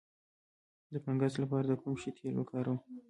[0.93, 2.79] د فنګس لپاره د کوم شي تېل وکاروم؟